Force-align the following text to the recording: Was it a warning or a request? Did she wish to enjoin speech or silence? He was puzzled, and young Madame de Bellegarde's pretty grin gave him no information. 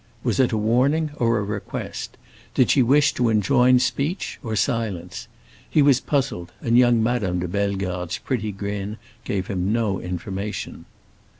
Was 0.23 0.39
it 0.39 0.51
a 0.51 0.57
warning 0.57 1.11
or 1.17 1.37
a 1.37 1.43
request? 1.43 2.17
Did 2.55 2.71
she 2.71 2.81
wish 2.81 3.13
to 3.13 3.29
enjoin 3.29 3.77
speech 3.77 4.39
or 4.41 4.55
silence? 4.55 5.27
He 5.69 5.83
was 5.83 5.99
puzzled, 5.99 6.51
and 6.59 6.75
young 6.75 7.03
Madame 7.03 7.37
de 7.37 7.47
Bellegarde's 7.47 8.17
pretty 8.17 8.51
grin 8.51 8.97
gave 9.25 9.45
him 9.45 9.71
no 9.71 9.99
information. 9.99 10.85